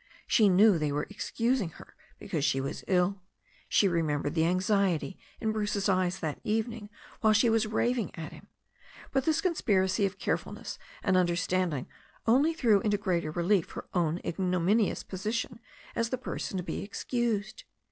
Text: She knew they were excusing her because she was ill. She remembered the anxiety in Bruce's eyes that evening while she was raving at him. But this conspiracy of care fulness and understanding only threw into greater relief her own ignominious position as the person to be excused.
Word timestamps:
She 0.25 0.49
knew 0.49 0.79
they 0.79 0.91
were 0.91 1.05
excusing 1.11 1.69
her 1.77 1.95
because 2.17 2.43
she 2.43 2.59
was 2.59 2.83
ill. 2.87 3.21
She 3.69 3.87
remembered 3.87 4.33
the 4.33 4.47
anxiety 4.47 5.19
in 5.39 5.51
Bruce's 5.51 5.87
eyes 5.87 6.19
that 6.21 6.41
evening 6.43 6.89
while 7.19 7.33
she 7.33 7.51
was 7.51 7.67
raving 7.67 8.09
at 8.15 8.31
him. 8.33 8.47
But 9.11 9.25
this 9.25 9.41
conspiracy 9.41 10.07
of 10.07 10.17
care 10.17 10.39
fulness 10.39 10.79
and 11.03 11.15
understanding 11.17 11.87
only 12.25 12.51
threw 12.55 12.79
into 12.81 12.97
greater 12.97 13.29
relief 13.29 13.73
her 13.73 13.85
own 13.93 14.19
ignominious 14.25 15.03
position 15.03 15.59
as 15.95 16.09
the 16.09 16.17
person 16.17 16.57
to 16.57 16.63
be 16.63 16.81
excused. 16.81 17.63